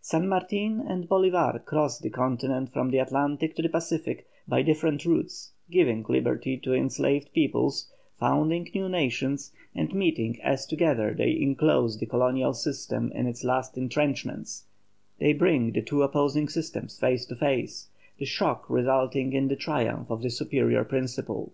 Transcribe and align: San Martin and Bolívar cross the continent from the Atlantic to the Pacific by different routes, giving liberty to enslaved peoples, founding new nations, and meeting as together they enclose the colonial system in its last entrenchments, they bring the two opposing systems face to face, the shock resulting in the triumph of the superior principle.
San 0.00 0.28
Martin 0.28 0.78
and 0.78 1.08
Bolívar 1.08 1.64
cross 1.64 1.98
the 1.98 2.08
continent 2.08 2.72
from 2.72 2.90
the 2.92 2.98
Atlantic 2.98 3.56
to 3.56 3.62
the 3.62 3.68
Pacific 3.68 4.28
by 4.46 4.62
different 4.62 5.04
routes, 5.04 5.54
giving 5.72 6.06
liberty 6.08 6.56
to 6.58 6.72
enslaved 6.72 7.32
peoples, 7.32 7.88
founding 8.16 8.70
new 8.76 8.88
nations, 8.88 9.50
and 9.74 9.92
meeting 9.92 10.40
as 10.40 10.66
together 10.66 11.12
they 11.18 11.36
enclose 11.36 11.98
the 11.98 12.06
colonial 12.06 12.54
system 12.54 13.10
in 13.12 13.26
its 13.26 13.42
last 13.42 13.76
entrenchments, 13.76 14.66
they 15.18 15.32
bring 15.32 15.72
the 15.72 15.82
two 15.82 16.04
opposing 16.04 16.48
systems 16.48 16.96
face 17.00 17.26
to 17.26 17.34
face, 17.34 17.88
the 18.18 18.24
shock 18.24 18.70
resulting 18.70 19.32
in 19.32 19.48
the 19.48 19.56
triumph 19.56 20.08
of 20.12 20.22
the 20.22 20.30
superior 20.30 20.84
principle. 20.84 21.52